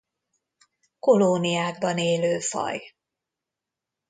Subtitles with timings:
[0.99, 2.95] Kolóniákban élő faj.